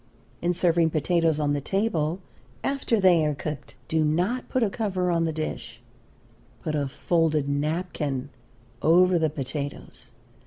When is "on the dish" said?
5.11-5.79